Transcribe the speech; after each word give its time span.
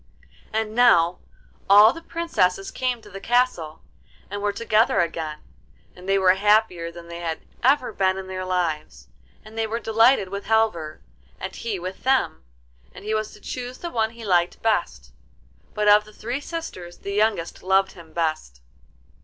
And 0.51 0.73
now 0.73 1.19
all 1.69 1.93
the 1.93 2.01
Princesses 2.01 2.71
came 2.71 3.03
to 3.03 3.09
the 3.11 3.19
castle, 3.21 3.83
and 4.31 4.41
were 4.41 4.51
together 4.51 4.99
again, 4.99 5.37
and 5.95 6.09
they 6.09 6.17
were 6.17 6.33
happier 6.33 6.91
than 6.91 7.07
they 7.07 7.19
had 7.19 7.41
ever 7.61 7.93
been 7.93 8.17
in 8.17 8.25
their 8.25 8.43
lives; 8.43 9.09
and 9.45 9.55
they 9.55 9.67
were 9.67 9.79
delighted 9.79 10.29
with 10.29 10.45
Halvor, 10.45 11.01
and 11.39 11.55
he 11.55 11.77
with 11.77 12.01
them, 12.01 12.41
and 12.95 13.05
he 13.05 13.13
was 13.13 13.31
to 13.33 13.39
choose 13.39 13.77
the 13.77 13.91
one 13.91 14.09
he 14.09 14.25
liked 14.25 14.63
best; 14.63 15.11
but 15.75 15.87
of 15.87 16.03
the 16.05 16.13
three 16.13 16.41
sisters 16.41 16.97
the 16.97 17.13
youngest 17.13 17.61
loved 17.61 17.91
him 17.91 18.11
best. 18.11 18.59